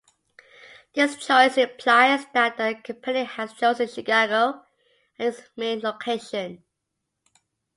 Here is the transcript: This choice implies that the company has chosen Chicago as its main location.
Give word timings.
This 0.95 1.15
choice 1.17 1.59
implies 1.59 2.25
that 2.33 2.57
the 2.57 2.73
company 2.83 3.23
has 3.23 3.53
chosen 3.53 3.87
Chicago 3.87 4.63
as 5.19 5.37
its 5.37 5.49
main 5.55 5.81
location. 5.81 6.63